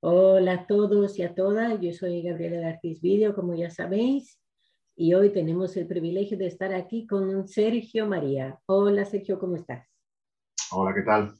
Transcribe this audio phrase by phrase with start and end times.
[0.00, 4.38] Hola a todos y a todas, yo soy Gabriela Garcís Video, como ya sabéis,
[4.94, 8.60] y hoy tenemos el privilegio de estar aquí con Sergio María.
[8.66, 9.88] Hola Sergio, ¿cómo estás?
[10.70, 11.32] Hola, ¿qué tal?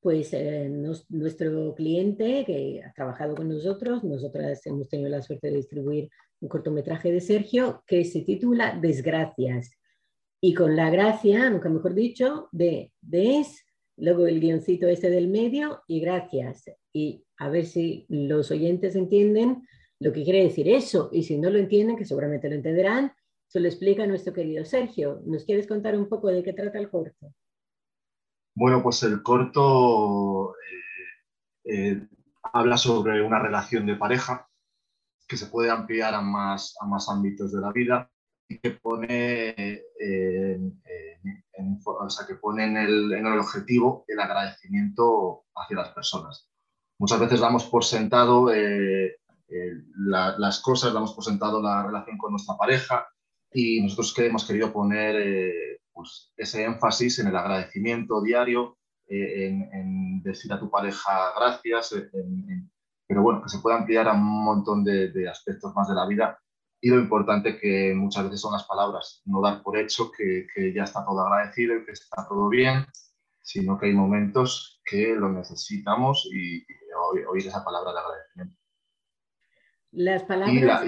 [0.00, 0.68] Pues eh,
[1.08, 6.10] nuestro cliente que ha trabajado con nosotros, nosotras hemos tenido la suerte de distribuir
[6.40, 9.70] un cortometraje de Sergio que se titula Desgracias.
[10.38, 13.64] Y con la gracia, nunca mejor dicho, de des,
[13.98, 16.70] luego el guioncito este del medio y gracias.
[16.92, 19.66] Y a ver si los oyentes entienden
[20.00, 21.08] lo que quiere decir eso.
[21.12, 23.12] Y si no lo entienden, que seguramente lo entenderán,
[23.48, 25.20] se lo explica nuestro querido Sergio.
[25.24, 27.32] ¿Nos quieres contar un poco de qué trata el corto?
[28.54, 30.54] Bueno, pues el corto
[31.64, 32.08] eh, eh,
[32.52, 34.48] habla sobre una relación de pareja
[35.26, 38.10] que se puede ampliar a más, a más ámbitos de la vida
[38.48, 39.54] que pone,
[40.00, 40.58] eh,
[41.84, 46.48] o sea, que pone en, el, en el objetivo el agradecimiento hacia las personas.
[46.98, 48.50] Muchas veces damos por sentado
[49.96, 53.06] las cosas, damos por sentado la relación con nuestra pareja
[53.52, 60.22] y nosotros que hemos querido poner pues, ese énfasis en el agradecimiento diario, eh, en,
[60.22, 61.94] decir a tu pareja gracias,
[63.06, 66.38] pero bueno, que se puede ampliar a un montón de, aspectos más de la vida
[66.80, 70.84] y lo importante que muchas veces son las palabras, no dar por hecho que, ya
[70.84, 72.84] está todo agradecido y que está todo bien,
[73.42, 76.64] sino que hay momentos que lo necesitamos y,
[77.28, 78.56] oír, esa palabra de agradecimiento.
[79.90, 80.84] Las palabras,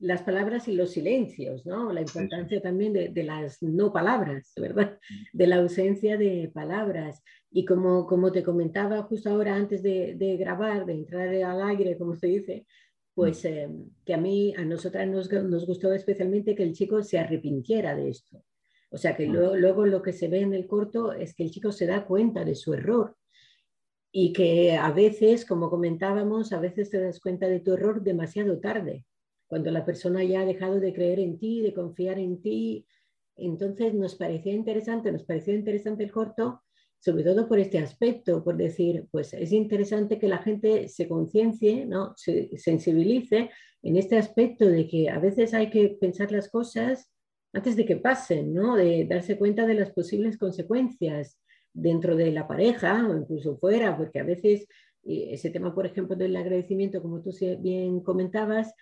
[0.00, 1.92] las palabras y los silencios, ¿no?
[1.92, 4.98] La importancia también de, las no palabras, ¿verdad?
[5.32, 7.22] De la ausencia de palabras.
[7.50, 12.16] Y como, como te comentaba justo ahora antes de, grabar, de entrar al aire, como
[12.16, 12.66] se dice,
[13.20, 13.68] pues eh,
[14.04, 18.08] que a mí, a nosotras nos, nos, gustó especialmente que el chico se arrepintiera de
[18.08, 18.42] esto.
[18.90, 21.50] O sea, que luego, luego lo que se ve en el corto es que el
[21.50, 23.14] chico se da cuenta de su error
[24.10, 28.58] y que a veces, como comentábamos, a veces te das cuenta de tu error demasiado
[28.58, 29.04] tarde
[29.46, 32.86] cuando la persona ya ha dejado de creer en ti, de confiar en ti.
[33.36, 36.62] Entonces nos parecía interesante, nos pareció interesante el corto,
[37.00, 41.86] sobre todo por este aspecto, por decir, pues es interesante que la gente se conciencie,
[41.86, 42.12] ¿no?
[42.16, 43.50] se sensibilice
[43.82, 47.10] en este aspecto de que a veces hay que pensar las cosas
[47.52, 48.76] antes de que pasen, ¿no?
[48.76, 51.40] de darse cuenta de las posibles consecuencias
[51.72, 54.66] dentro de la pareja o incluso fuera, porque a veces
[55.02, 58.74] ese tema, por ejemplo, del agradecimiento, como tú bien comentabas,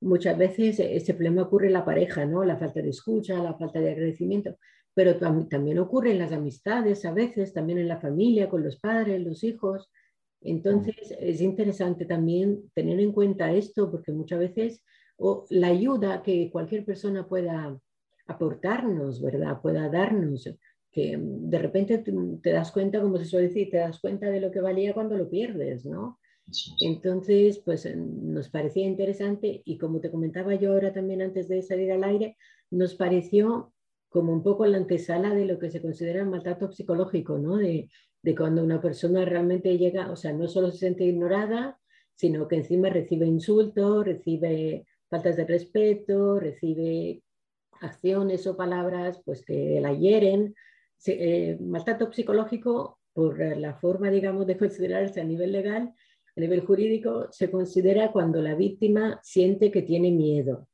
[0.00, 2.44] muchas veces ese problema ocurre en la pareja, ¿no?
[2.44, 4.56] La falta de escucha, la falta de agradecimiento,
[4.98, 9.24] pero también ocurre en las amistades, a veces, también en la familia, con los padres,
[9.24, 9.92] los hijos.
[10.40, 14.82] Entonces, es interesante también tener en cuenta esto, porque muchas veces
[15.16, 17.78] o la ayuda que cualquier persona pueda
[18.26, 19.60] aportarnos, ¿verdad?
[19.62, 20.52] Pueda darnos,
[20.90, 21.98] que de repente
[22.42, 25.16] te das cuenta, como se suele decir, te das cuenta de lo que valía cuando
[25.16, 26.18] lo pierdes, ¿no?
[26.80, 31.62] Entonces, pues eh, nos parecía interesante y como te comentaba yo ahora también antes de
[31.62, 32.36] salir al aire,
[32.72, 33.72] nos pareció
[34.08, 37.56] como un poco la antesala de lo que se considera el maltrato psicológico, ¿no?
[37.56, 37.88] De,
[38.36, 41.78] cuando una persona realmente llega, o sea, no solo se siente ignorada,
[42.14, 47.22] sino que encima recibe insultos, recibe faltas de respeto, recibe
[47.80, 50.54] acciones o palabras pues que la hieren.
[51.06, 55.92] Eh, maltrato psicológico, por la forma, digamos, de considerarse a nivel legal,
[56.36, 60.68] a nivel jurídico se considera cuando la víctima siente que tiene miedo,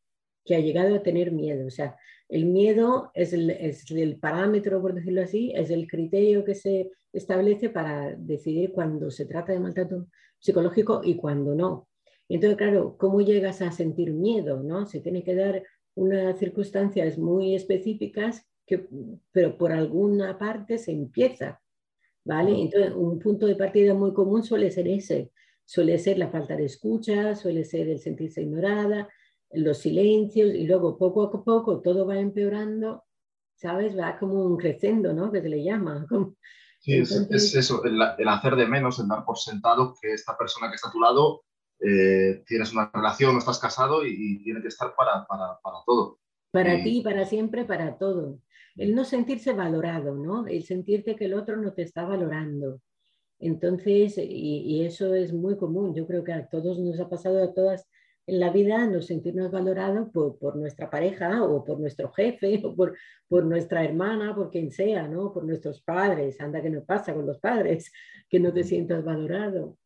[0.45, 1.67] que ha llegado a tener miedo.
[1.67, 1.97] O sea,
[2.29, 8.15] el miedo es el, parámetro, por decirlo así, es el criterio que se establece para
[8.17, 10.09] decidir cuando se trata de maltrato
[10.39, 11.89] psicológico y cuando no.
[12.29, 14.63] Entonces, claro, ¿cómo llegas a sentir miedo?
[14.63, 14.87] ¿no?
[14.87, 15.63] Se tiene que dar
[15.95, 18.87] unas circunstancias muy específicas, que,
[19.31, 21.61] pero por alguna parte se empieza.
[22.25, 22.59] ¿vale?
[22.59, 25.31] Entonces, un punto de partida muy común suele ser ese,
[25.67, 29.09] Suele ser la falta de escucha, suele ser el sentirse ignorada,
[29.53, 33.05] los silencios y luego poco a poco todo va empeorando,
[33.55, 33.99] ¿sabes?
[33.99, 35.31] Va como un creciendo, ¿no?
[35.31, 36.07] Que se le llama.
[36.81, 40.75] Sí, es, eso, el, hacer de menos, el dar por sentado que esta persona que
[40.75, 41.43] está a tu lado
[41.81, 46.19] eh, tienes una relación, no estás casado y, tiene que estar para, para, para todo.
[46.51, 48.39] Para ti, para siempre, para todo.
[48.77, 50.47] El no sentirse valorado, ¿no?
[50.47, 52.83] El sentirte que el otro no te está valorando.
[53.39, 57.53] Entonces, y, eso es muy común, yo creo que a todos nos ha pasado, a
[57.53, 57.87] todas
[58.27, 62.97] en la vida, nos sentirnos valorados por, nuestra pareja o por nuestro jefe o por,
[63.29, 65.33] por, nuestra hermana, por quien sea, ¿no?
[65.33, 66.41] Por nuestros padres.
[66.41, 67.93] Anda que no pasa con los padres,
[68.29, 69.77] que no te sientas valorado.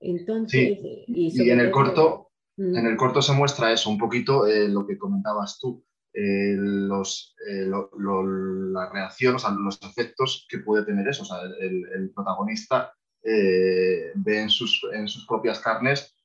[0.00, 4.86] Entonces, y, en el corto, en el corto se muestra eso, un poquito eh, lo
[4.86, 5.84] que comentabas tú,
[6.14, 11.22] eh, los, eh, la reacción, o sea, los efectos que puede tener eso.
[11.22, 16.16] O sea, el, protagonista ve en sus, en sus, propias carnes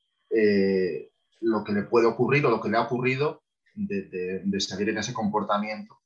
[1.40, 3.42] lo que le puede ocurrir o lo que le ha ocurrido
[3.74, 5.98] de, de, seguir en ese comportamiento.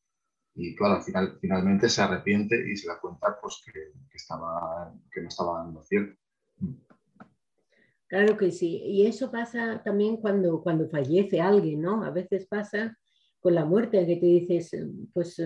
[0.54, 4.92] Y claro, al final, finalmente se arrepiente y se da cuenta pues, que, que, estaba,
[5.12, 6.16] que no estaba dando cierto.
[8.08, 8.82] Claro que sí.
[8.84, 12.02] Y eso pasa también cuando, cuando fallece alguien, ¿no?
[12.04, 12.96] A veces pasa
[13.40, 14.76] con la muerte, que te dices,
[15.14, 15.40] pues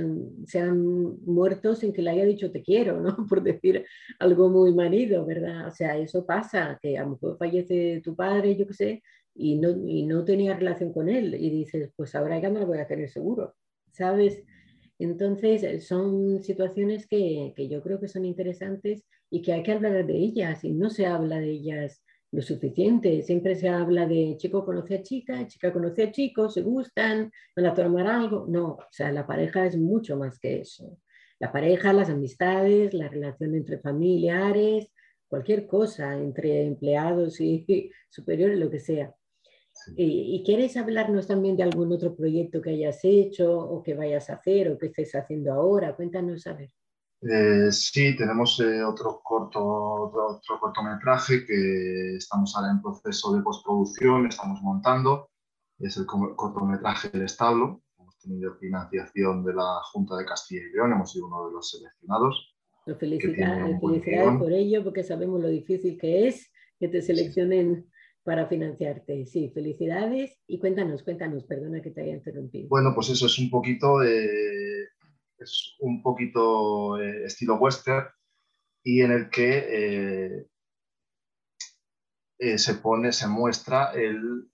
[0.46, 3.16] se han muerto sin que le haya dicho te quiero, ¿no?
[3.28, 3.84] Por decir
[4.18, 5.68] algo muy manido, ¿verdad?
[5.68, 9.02] O sea, eso pasa, que a lo mejor fallece tu padre, yo qué sé,
[9.34, 11.34] y no, y no tenía relación con él.
[11.34, 13.54] Y dices, pues ahora ya no lo voy a tener seguro,
[13.92, 14.42] ¿sabes?
[14.98, 20.06] Entonces, son situaciones que, que yo creo que son interesantes y que hay que hablar
[20.06, 22.04] de ellas, y no se habla de ellas
[22.34, 23.22] lo suficiente.
[23.22, 27.66] Siempre se habla de chico conoce a chica, chica conoce a chico, se gustan, van
[27.66, 28.46] a tomar algo.
[28.48, 30.98] No, o sea, la pareja es mucho más que eso.
[31.38, 34.88] La pareja, las amistades, la relación entre familiares,
[35.28, 37.64] cualquier cosa, entre empleados y
[38.10, 39.14] superiores, lo que sea.
[39.96, 44.34] ¿Y, quieres hablarnos también de algún otro proyecto que hayas hecho o que vayas a
[44.34, 45.94] hacer o que estés haciendo ahora?
[45.94, 46.70] Cuéntanos a ver.
[47.22, 54.26] Eh, sí, tenemos eh, otro, corto, otro, cortometraje que estamos ahora en proceso de postproducción,
[54.26, 55.30] estamos montando.
[55.78, 57.82] Es el cortometraje del establo.
[57.98, 61.70] Hemos tenido financiación de la Junta de Castilla y León, hemos sido uno de los
[61.70, 62.54] seleccionados.
[62.98, 67.86] Felicidades, felicidades por ello, porque sabemos lo difícil que es que te seleccionen
[68.24, 69.26] para financiarte.
[69.26, 72.68] Sí, felicidades y cuéntanos, cuéntanos, perdona que te haya interrumpido.
[72.68, 74.02] Bueno, pues eso es un poquito...
[74.02, 74.88] Eh,
[75.38, 78.06] es un poquito eh, estilo western
[78.82, 80.46] y en el que
[82.38, 84.50] eh, se pone, se muestra el,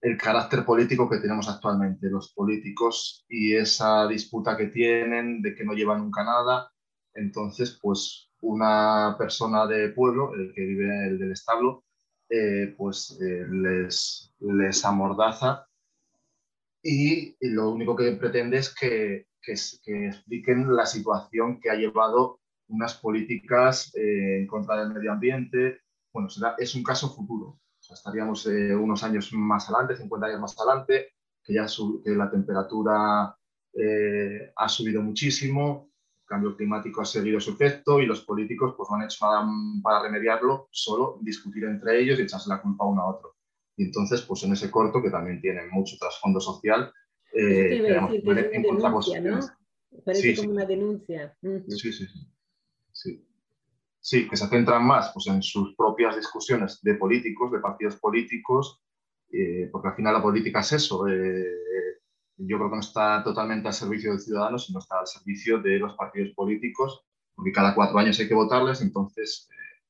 [0.00, 5.64] el, carácter político que tenemos actualmente, los políticos y esa disputa que tienen de que
[5.64, 6.70] no llevan nunca nada.
[7.14, 11.84] Entonces, pues una persona de pueblo, el que vive el del establo,
[12.76, 15.66] pues les, les amordaza
[16.82, 19.52] y lo único que pretende es que, que,
[20.06, 25.80] expliquen la situación que ha llevado unas políticas eh, en contra del medio ambiente.
[26.12, 27.58] Bueno, será, es un caso futuro.
[27.90, 31.08] estaríamos eh, unos años más adelante, 50 años más adelante,
[31.42, 31.66] que ya
[32.04, 33.36] que la temperatura
[33.74, 35.89] eh, ha subido muchísimo,
[36.30, 39.44] cambio climático ha seguido su efecto y los políticos pues, no han hecho nada
[39.82, 43.34] para remediarlo, solo discutir entre ellos y echarse la culpa uno a otro.
[43.76, 46.92] Y entonces, pues en ese corto, que también tiene mucho trasfondo social,
[47.32, 49.40] eh, decir, que denuncia, ¿no?
[50.04, 51.36] Parece como una denuncia.
[51.42, 52.06] sí, sí,
[52.92, 53.26] sí,
[54.00, 54.28] sí.
[54.28, 58.80] que se centran más pues, en sus propias discusiones de políticos, de partidos políticos,
[59.32, 61.08] eh, porque al final la política es eso.
[61.08, 61.89] Eh,
[62.46, 65.78] yo creo que no está totalmente al servicio del ciudadano, sino está al servicio de
[65.78, 67.04] los partidos políticos,
[67.34, 69.48] porque cada cuatro años hay que votarles, entonces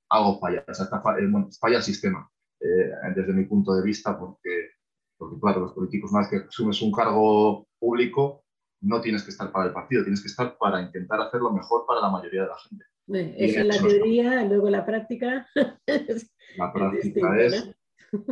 [0.08, 2.28] algo falla, o sea, falla el sistema.
[2.60, 4.72] Eh, desde mi punto de vista, porque,
[5.16, 8.44] porque, claro, los políticos, una vez que asumes un cargo público,
[8.82, 11.86] no tienes que estar para el partido, tienes que estar para intentar hacer lo mejor
[11.86, 12.84] para la mayoría de la gente.
[13.46, 15.46] eso es la teoría, luego la práctica.
[16.56, 17.70] La práctica es,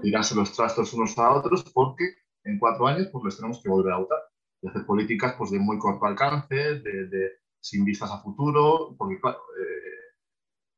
[0.02, 2.16] tirarse los trastos unos a otros porque
[2.48, 4.18] en cuatro años pues les tenemos que volver a votar
[4.60, 9.20] y hacer políticas pues, de muy corto alcance, de, de sin vistas a futuro, porque
[9.20, 9.88] claro, eh,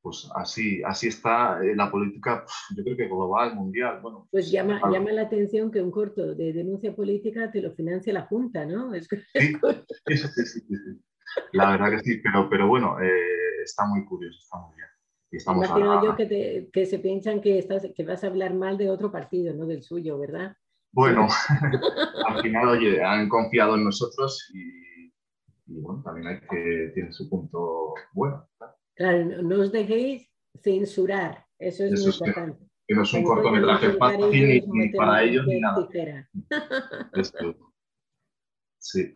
[0.03, 4.00] pues así, así está eh, la política, yo creo que global, mundial.
[4.00, 8.12] Bueno, pues llama, llama la atención que un corto de denuncia política te lo financia
[8.12, 8.93] la Junta, ¿no?
[8.93, 9.00] Sí,
[10.07, 11.00] sí, sí, sí,
[11.53, 14.89] La verdad que sí, pero, pero bueno, eh, está muy curioso, está muy bien.
[15.33, 18.91] Y Imagino yo que, que, se piensan que, estás, que vas a hablar mal de
[18.91, 20.57] otro partido, no del suyo, ¿verdad?
[20.92, 21.28] Bueno,
[22.26, 25.12] al final, oye, han confiado en nosotros y,
[25.66, 28.49] y bueno, también hay que, tiene su punto bueno.
[28.94, 30.28] Claro, no os dejéis
[30.62, 32.66] censurar, eso es muy importante.
[32.87, 35.88] Que no es un cortometraje fácil ni, para ellos ni nada.
[38.82, 39.14] Sí.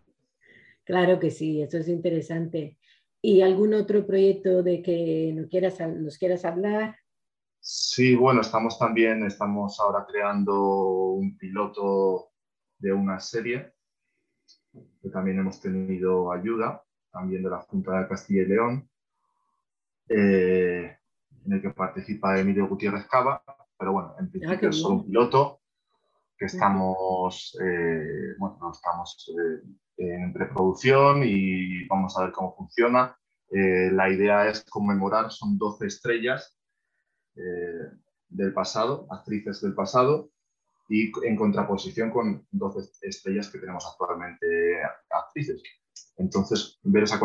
[0.84, 2.76] Claro que sí, eso es interesante.
[3.22, 6.96] ¿Y algún otro proyecto de que nos quieras, nos quieras hablar?
[7.66, 12.28] Sí, bueno, estamos también, estamos ahora creando un piloto
[12.76, 13.72] de una serie,
[15.00, 18.90] que también hemos tenido ayuda, también de la Junta de Castilla y León,
[20.10, 20.98] eh,
[21.46, 23.42] en el que participa Emilio Gutiérrez Cava,
[23.78, 25.62] pero bueno, en ah, principio es solo un piloto
[26.36, 29.32] que estamos, eh, bueno, estamos
[29.96, 33.16] eh, en preproducción y vamos a ver cómo funciona.
[33.48, 36.58] la idea es conmemorar, son 12 estrellas
[37.34, 40.30] del pasado, actrices del pasado,
[40.88, 44.46] y en contraposición con 12 estrellas que tenemos actualmente
[45.10, 45.62] actrices.
[46.16, 47.18] Entonces, ver esa,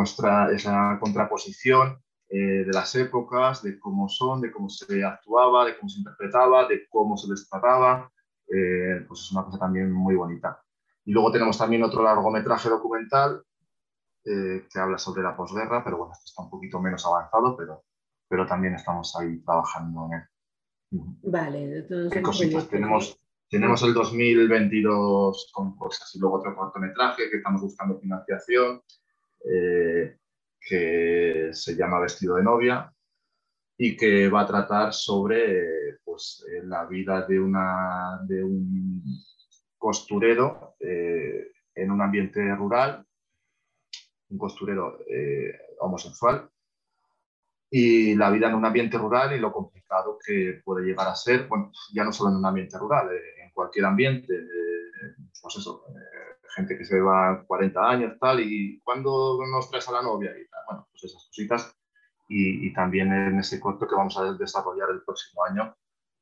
[0.51, 5.89] esa contraposición eh, de las épocas, de cómo son, de cómo se actuaba, de cómo
[5.89, 8.11] se interpretaba, de cómo se les trataba.
[8.47, 10.61] Eh, pues es una cosa también muy bonita.
[11.05, 13.43] Y luego tenemos también otro largometraje documental
[14.25, 17.83] eh, que habla sobre la posguerra, pero bueno, esto está un poquito menos avanzado, pero,
[18.29, 20.23] pero también estamos ahí trabajando en él.
[21.23, 22.21] Vale, entonces...
[22.21, 22.69] cositas?
[22.69, 23.19] Tenemos,
[23.49, 28.81] tenemos el 2022 con cosas y luego otro cortometraje que estamos buscando financiación
[30.61, 32.93] que se llama Vestido de novia
[33.81, 39.01] y que va a tratar sobre pues, eh, la vida de, una, de un
[39.77, 43.05] costurero eh, en un ambiente rural,
[44.29, 46.49] un costurero eh, homosexual,
[47.69, 51.47] y la vida en un ambiente rural y lo complicado que puede llegar a ser,
[51.47, 54.33] bueno, ya no solo en un ambiente rural, en cualquier ambiente,
[55.41, 55.83] pues eso,
[56.55, 60.31] gente que se va 40 años, tal, y cuando nos traes a la novia?
[60.31, 61.75] Y bueno, pues esas cositas.
[62.31, 65.75] Y, también en ese corto que vamos a desarrollar el próximo año,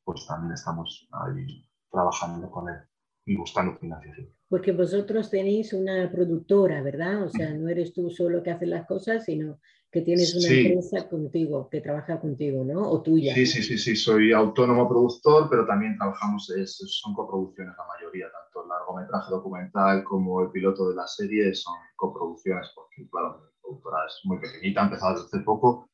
[0.05, 2.77] pues también estamos ahí trabajando con él
[3.25, 4.29] y buscando financiación.
[4.47, 7.23] Porque vosotros tenéis una productora, ¿verdad?
[7.23, 9.59] O sea, no eres tú solo que haces las cosas, sino
[9.97, 12.87] que tienes una empresa contigo, que trabaja contigo, ¿no?
[12.87, 13.33] O tuya.
[13.33, 18.63] Sí, sí, sí, sí, soy autónomo productor, pero también trabajamos, son coproducciones la mayoría, tanto
[18.63, 23.97] el largometraje documental como el piloto de la serie son coproducciones, porque claro, la productora
[24.05, 25.89] es muy pequeñita, ha empezado desde hace poco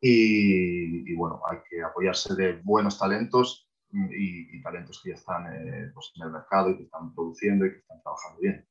[0.00, 6.12] y, bueno, hay que apoyarse de buenos talentos y, talentos que ya están eh, pues,
[6.14, 8.64] en el mercado y que están produciendo y que están trabajando bien.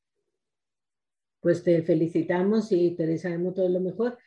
[1.40, 4.18] Pues te felicitamos y te deseamos todo lo mejor.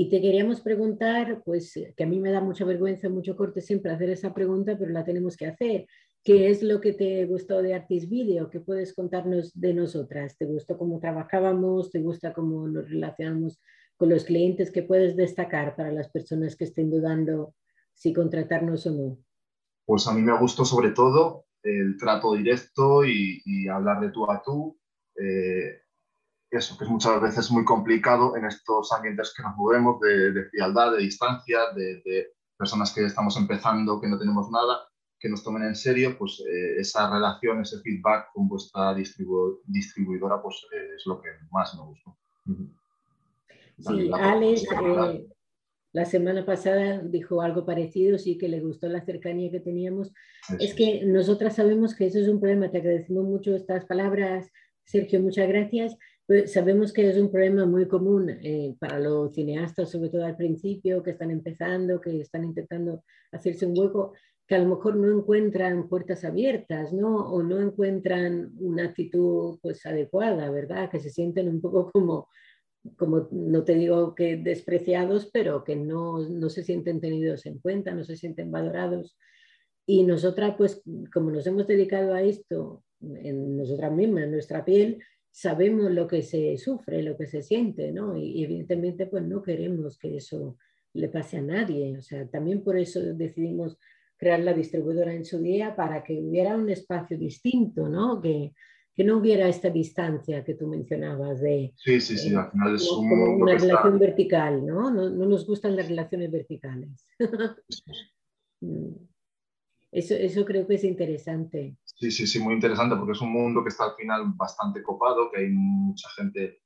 [0.00, 3.90] Y te queríamos preguntar, pues que a mí me da mucha vergüenza, mucho corte siempre
[3.90, 5.88] hacer esa pregunta, pero la tenemos que hacer.
[6.22, 8.48] ¿Qué es lo que te gustó de Artis Video?
[8.48, 10.36] ¿Qué puedes contarnos de nosotras?
[10.38, 11.90] ¿Te gustó cómo trabajábamos?
[11.90, 13.60] ¿Te gusta cómo nos relacionamos
[13.96, 14.70] con los clientes?
[14.70, 17.56] ¿Qué puedes destacar para las personas que estén dudando
[17.92, 19.18] si contratarnos o no?
[19.84, 24.40] Pues a mí me gustó sobre todo el trato directo y, hablar de tú a
[24.44, 24.78] tú.
[25.20, 25.87] Eh,
[26.50, 30.44] eso, que es muchas veces muy complicado en estos ambientes que nos movemos, de, de
[30.44, 34.88] frialdad, de distancia, de, personas que estamos empezando, que no tenemos nada,
[35.20, 40.66] que nos tomen en serio, pues eh, esa relación, ese feedback con vuestra distribuidora, pues
[40.72, 42.16] eh, es lo que más me gustó.
[43.78, 45.28] Sí, Alex, eh,
[45.92, 50.12] la semana pasada dijo algo parecido, sí que le gustó la cercanía que teníamos.
[50.58, 54.50] Es que nosotras sabemos que eso es un problema, te agradecemos mucho estas palabras,
[54.84, 55.96] Sergio, muchas gracias,
[56.46, 61.02] sabemos que es un problema muy común eh, para los cineastas, sobre todo al principio,
[61.02, 64.12] que están empezando, que están intentando hacerse un hueco,
[64.46, 67.16] que a lo mejor no encuentran puertas abiertas, ¿no?
[67.30, 70.90] O no encuentran una actitud pues adecuada, ¿verdad?
[70.90, 72.28] Que se sienten un poco como,
[72.96, 77.94] como no te digo que despreciados, pero que no, no se sienten tenidos en cuenta,
[77.94, 79.16] no se sienten valorados.
[79.86, 80.82] Y nosotras, pues
[81.12, 84.98] como nos hemos dedicado a esto, en nosotras mismas, en nuestra piel,
[85.38, 88.16] sabemos lo que se sufre, lo que se siente, ¿no?
[88.16, 90.56] Y, evidentemente pues no queremos que eso
[90.94, 91.96] le pase a nadie.
[91.96, 93.78] O sea, también por eso decidimos
[94.16, 98.20] crear la distribuidora en su día para que hubiera un espacio distinto, ¿no?
[98.20, 98.52] Que,
[98.92, 101.72] que no hubiera esta distancia que tú mencionabas de...
[101.76, 104.90] Sí, sí, sí, al final es una relación vertical, ¿no?
[104.90, 105.08] ¿no?
[105.08, 105.24] ¿no?
[105.24, 107.06] nos gustan las relaciones verticales.
[108.60, 108.90] Mm.
[109.92, 111.76] Eso, eso creo que es interesante.
[111.98, 115.30] Sí, sí, sí, muy interesante porque es un mundo que está al final bastante copado,
[115.30, 116.62] que hay mucha gente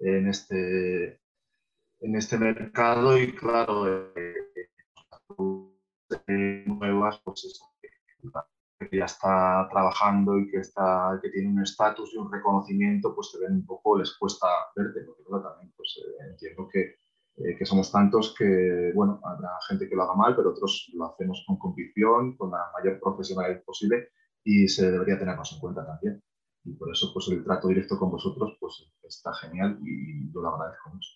[0.00, 1.20] en este,
[2.00, 4.34] en este mercado y claro, eh,
[6.66, 7.60] nuevas, pues
[8.90, 13.30] que ya está trabajando y que, está, que tiene un estatus y un reconocimiento, pues
[13.30, 16.96] te ven un poco, les cuesta verte, porque también pues, eh, entiendo que
[17.36, 21.06] eh, que somos tantos que, bueno, habrá gente que lo haga mal, pero otros lo
[21.06, 24.10] hacemos con convicción, con la mayor profesionalidad posible
[24.44, 26.22] y se debería tenernos en cuenta también.
[26.64, 30.48] Y por eso, pues el trato directo con vosotros, pues está genial y yo lo
[30.48, 31.10] agradezco mucho.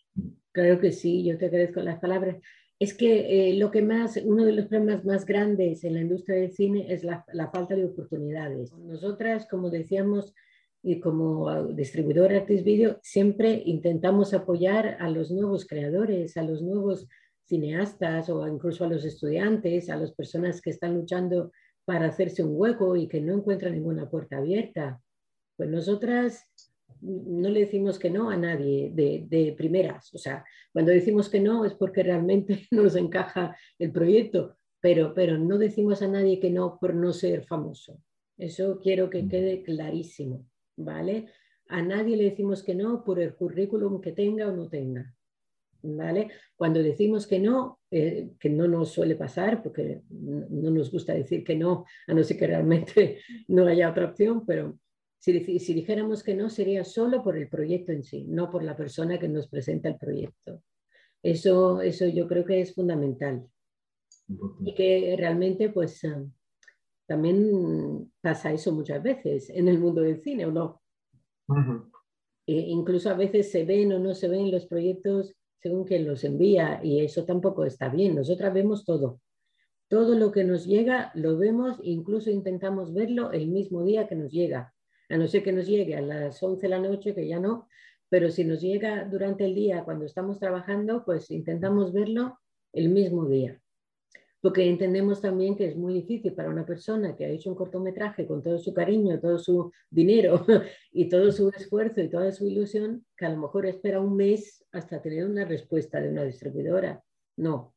[0.52, 2.36] Claro que sí, yo te agradezco las palabras.
[2.78, 6.36] Es que eh, lo que más, uno de los problemas más grandes en la industria
[6.36, 8.72] del cine es la, la falta de oportunidades.
[8.72, 10.34] Nosotras, como decíamos,
[10.82, 17.08] y como distribuidor Artis Video siempre intentamos apoyar a los nuevos creadores, a los nuevos
[17.46, 21.50] cineastas o incluso a los estudiantes, a las personas que están luchando
[21.88, 25.00] para hacerse un hueco y que no encuentran ninguna puerta abierta.
[25.56, 26.46] Pues nosotras
[27.00, 30.12] no le decimos que no a nadie de, de primeras.
[30.12, 35.14] O sea, cuando decimos que no es porque realmente no nos encaja el proyecto, pero,
[35.14, 37.98] pero no decimos a nadie que no por no ser famoso.
[38.36, 40.44] Eso quiero que quede clarísimo.
[40.76, 41.28] ¿vale?
[41.68, 45.14] A nadie le decimos que no por el currículum que tenga o no tenga.
[45.80, 46.32] ¿vale?
[46.54, 51.42] Cuando decimos que no, eh, que no nos suele pasar, porque no nos gusta decir
[51.42, 54.78] que no, a no ser que realmente no haya otra opción, pero
[55.18, 58.76] si, si dijéramos que no, sería solo por el proyecto en sí, no por la
[58.76, 60.62] persona que nos presenta el proyecto.
[61.22, 63.46] Eso, eso yo creo que es fundamental.
[64.64, 66.24] Y que realmente, pues, ah,
[67.06, 70.82] también pasa eso muchas veces en el mundo del cine, ¿o no?
[72.46, 76.24] e incluso a veces se ven o no se ven los proyectos según quien los
[76.24, 78.14] envía y eso tampoco está bien.
[78.14, 79.20] Nosotras vemos todo.
[79.88, 84.30] Todo lo que nos llega lo vemos, incluso intentamos verlo el mismo día que nos
[84.30, 84.74] llega.
[85.08, 87.68] A no ser que nos llegue a las 11 de la noche, que ya no,
[88.10, 92.38] pero si nos llega durante el día cuando estamos trabajando, pues intentamos verlo
[92.72, 93.60] el mismo día.
[94.40, 98.26] Porque entendemos también que es muy difícil para una persona que ha hecho un cortometraje
[98.26, 100.44] con todo su cariño, todo su dinero
[100.92, 104.64] y todo su esfuerzo y toda su ilusión, que a lo mejor espera un mes
[104.70, 107.02] hasta tener una respuesta de una distribuidora.
[107.36, 107.74] No,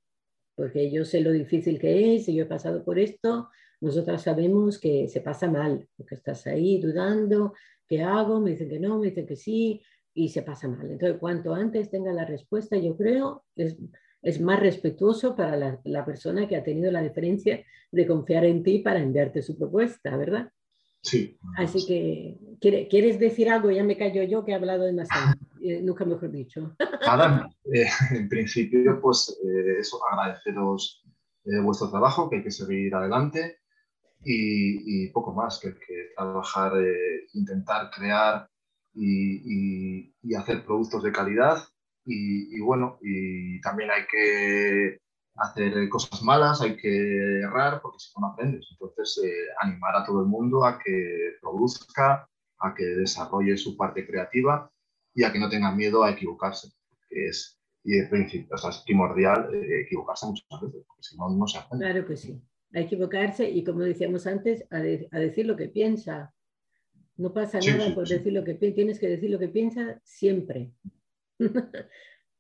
[0.55, 3.49] porque yo sé lo difícil que es y yo he pasado por esto.
[3.79, 7.53] Nosotras sabemos que se pasa mal, porque estás ahí dudando,
[7.87, 8.39] ¿qué hago?
[8.39, 9.81] Me dicen que no, me dicen que sí,
[10.13, 10.89] y se pasa mal.
[10.91, 13.77] Entonces, cuanto antes tenga la respuesta, yo creo, es,
[14.21, 18.63] es más respetuoso para la, la, persona que ha tenido la diferencia de confiar en
[18.63, 20.51] ti para enviarte su propuesta, ¿verdad?
[21.01, 21.39] Sí.
[21.57, 23.71] Así que, ¿quieres decir algo?
[23.71, 26.75] Ya me callo yo que he hablado demasiado, eh, nunca mejor dicho.
[27.05, 31.03] Nada, eh, en principio, pues eh, eso, agradeceros
[31.63, 33.57] vuestro trabajo, que hay que seguir adelante
[34.23, 36.73] y, y poco más, que, que trabajar,
[37.33, 38.47] intentar crear
[38.93, 41.57] y, y, y, hacer productos de calidad
[42.05, 44.97] y, bueno, y también hay que
[45.35, 48.67] hacer cosas malas, hay que errar, porque si no, aprendes.
[48.71, 52.27] Entonces, eh, animar a todo el mundo a que produzca,
[52.59, 54.71] a que desarrolle su parte creativa
[55.13, 56.69] y a que no tenga miedo a equivocarse,
[57.09, 58.09] que es, y es,
[58.51, 61.85] o sea, es primordial eh, equivocarse muchas veces, porque si no, no se aprende.
[61.85, 62.41] Claro que sí.
[62.73, 66.33] A equivocarse y, como decíamos antes, a, de, a decir lo que piensa.
[67.17, 68.15] No pasa sí, nada sí, por sí.
[68.15, 70.71] decir lo que tienes que decir lo que piensa siempre.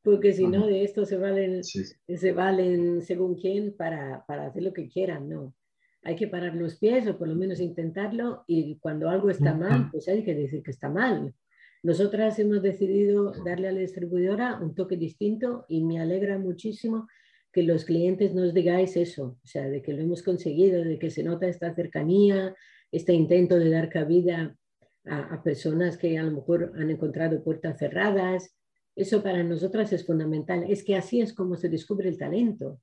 [0.03, 1.83] porque si no, de esto se valen, sí.
[1.85, 5.55] se valen según quién para, para, hacer lo que quieran, no.
[6.03, 9.89] Hay que parar los pies o por lo menos intentarlo y cuando algo está mal,
[9.91, 11.35] pues hay que decir que está mal.
[11.83, 17.07] Nosotras hemos decidido darle a la distribuidora un toque distinto y me alegra muchísimo
[17.51, 21.11] que los clientes nos digáis eso, o sea, de que lo hemos conseguido, de que
[21.11, 22.55] se nota esta cercanía,
[22.91, 24.55] este intento de dar cabida
[25.05, 28.55] a, a personas que a lo mejor han encontrado puertas cerradas,
[28.95, 30.65] eso para nosotras es fundamental.
[30.67, 32.79] Es que así es como se descubre el talento.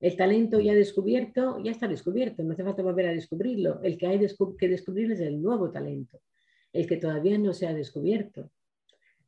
[0.00, 3.80] El talento ya descubierto, ya está descubierto, no hace falta volver a descubrirlo.
[3.82, 4.18] El que hay
[4.58, 6.20] que descubrir es el nuevo talento,
[6.72, 8.50] el que todavía no se ha descubierto.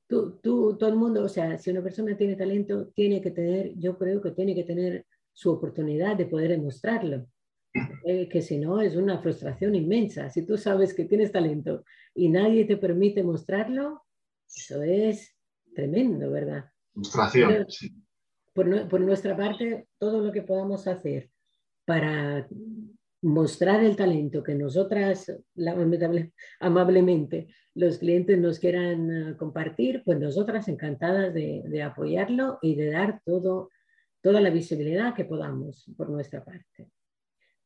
[0.09, 3.73] Tú, tú, todo el mundo, o sea, si una persona tiene talento, tiene que tener,
[3.77, 7.27] yo creo que tiene que tener su oportunidad de poder demostrarlo.
[8.05, 10.31] Eh, que si no es una frustración inmensa.
[10.31, 14.05] Si tú sabes que tienes talento y nadie te permite mostrarlo,
[14.47, 15.34] eso es
[15.75, 16.65] tremendo, ¿verdad?
[16.93, 17.93] Frustración, sí.
[18.53, 21.31] Por, por, nuestra parte, todo lo que podamos hacer
[21.85, 22.47] para
[23.25, 25.33] mostrar el talento que nosotras,
[26.61, 32.91] amablemente, los clientes nos quieran uh, compartir, pues nosotras encantadas de, de, apoyarlo y de
[32.91, 33.71] dar todo,
[34.21, 36.91] toda la visibilidad que podamos por nuestra parte.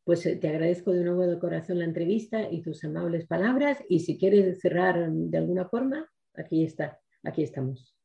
[0.05, 4.01] Pues eh, te agradezco de nuevo de corazón la entrevista y tus amables palabras y
[4.01, 7.98] si quieres cerrar de alguna forma, aquí está, aquí estamos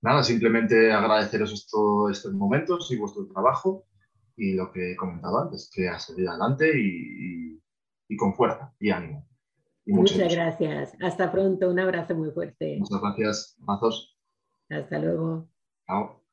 [0.00, 3.86] nada, simplemente agradeceros esto, estos momentos y vuestro trabajo
[4.36, 7.62] y lo que he comentado antes, que ha seguido adelante y, y,
[8.08, 9.26] y, con fuerza y ánimo.
[9.84, 10.92] Y muchas, muchas gracias.
[11.02, 11.70] Hasta pronto.
[11.70, 12.78] Un abrazo muy fuerte.
[12.78, 13.58] Muchas gracias.
[13.66, 14.16] Abrazos.
[14.68, 15.48] Hasta luego.
[15.86, 16.27] Chao.